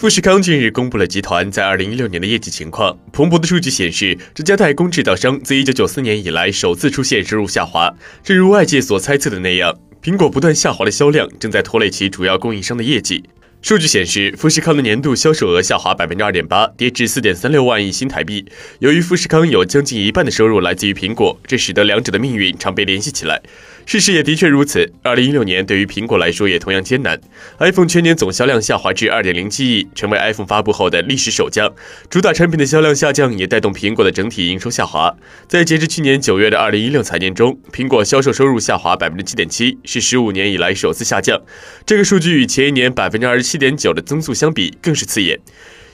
[0.00, 2.98] 富士康近日公布了集团在二零一六年的业绩情况。
[3.12, 7.94] 彭博的数据显示，这家代工制造商自一九九四年以来首次出现收入下滑。
[8.22, 13.22] 正如外界所猜测的那样，苹果不断下滑的销量正在拖累其主要供应商的业绩。
[13.62, 18.46] 数据显示，富士康的年度销售额下滑百分之二点八，跌至四点三六万亿新台币。
[18.78, 23.42] 由于富士康有将近一半的收入来自于苹果，这使得两者的命运常被联系起来。
[23.84, 24.90] 事实也的确如此。
[25.02, 27.20] 二零一六年对于苹果来说也同样艰难
[27.58, 31.70] ，iPhone 全年总销量下滑至二点零七亿，成为 iPhone 发布后的历史首降。
[32.08, 35.14] 主打产品的销量下降也带动苹果的整体营收下滑。
[35.48, 41.38] 在截至去年九月的二零一六财年中，苹果销售收入下滑百分之七点七，是十五年以来首次下降。
[41.84, 45.36] 这个数据与前一年百分之二十七七点九的增速相比，更是刺眼。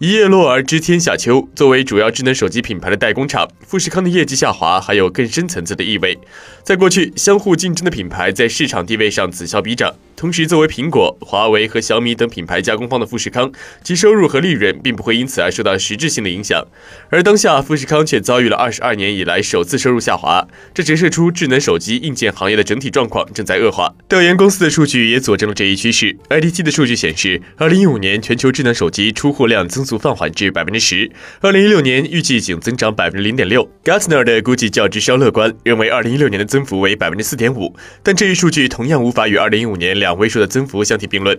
[0.00, 1.48] 一叶落而知天下秋。
[1.54, 6.18] 作为主要智能手机品牌的代工厂，富士康的业绩下滑还有更深层次的意味。
[6.62, 9.94] 在过去，相互竞争的品牌在市场地位上此消彼长。
[10.18, 13.52] 同时，作为苹果、华为和小米等品牌加工方的富士康，
[13.84, 16.66] 其收入和利润并不会因此而受到实质性的影响。
[17.08, 23.94] 而当下，富士康却遭遇了二十二年以来首次收入下滑，这折射出智能手机硬件行业的整体状况正在恶化。
[24.08, 26.16] 调研公司的数据也佐证了这一趋势。
[26.28, 31.08] IDC 的数据显示，二零一五年全球智能手机出货量增速放缓至百分之十，
[31.42, 33.70] 二零一六年预计仅增长百分之零点六。
[33.84, 40.07] Gartner 的估计较之稍乐观，认为二零一六年的增幅为百分之四点五，但这一数据同样无法与二零一五年两。
[40.08, 41.38] 两位数的增幅相提并论。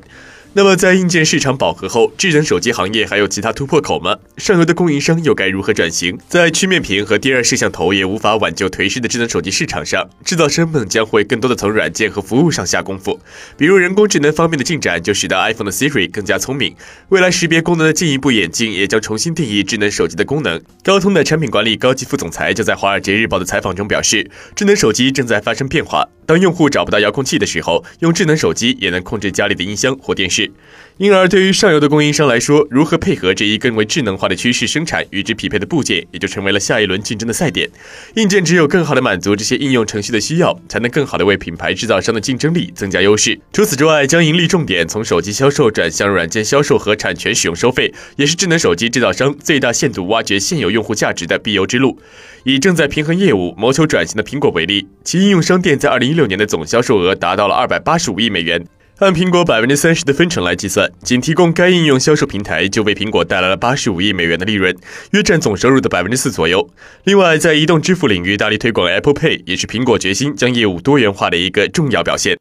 [0.54, 4.18] 那么，在硬件市场饱和后，智能手机行业还有其他突破口吗？
[4.38, 6.18] 上游的供应商又该如何转型？
[6.28, 13.20] 在曲面屏和第二摄像头也无法挽救颓势的智能手机市场上，制造商们将会更多的从软件和服务上下功夫。
[13.58, 16.76] 比如，人工智能方面的进展就使得 iPhone 的 Siri 更加聪明。
[17.10, 20.60] 未来识别功能的进一步演进，也将重新定义智能手机的功能。
[20.84, 26.10] 高通的产品管理高级副总裁就在《华尔街日报》的采访中表示，智能手机正在发生变化。
[26.26, 30.52] 当用户找不到遥控器的时候，用智能手机机也能控制家里的音箱或电视。
[30.98, 37.70] 因而，对于上游的供应商来说，如何配合这一更为智能化的趋势生产与之匹配的部件，也就成为了下一轮竞争的赛点。
[38.16, 43.40] 硬件只有更好的满足这些应用程序的需要，才能更好的为品牌制造商的竞争力增加优势。
[43.54, 51.98] 除此之外，将盈利重点从手机销售转向软件销售和产权使用收费，也是智能手机制造商最大限度挖掘现有用户价值的必由之路。
[52.44, 58.66] 以正在平衡业务、谋求转型的苹果为例，其应用商店在二零一六年的总销售额达到了二百八十五亿美元元。
[58.98, 64.76] 按苹果百分之三十的分成来计算，仅提供该应用销售平台就为苹果带来了八十五亿美元的利润，
[65.12, 66.70] 约占总收入的百分之四左右。
[67.06, 72.38] 另外，在移动支付领域大力推广 Apple Pay，也是苹果决心将业务多元化的一个重要表现。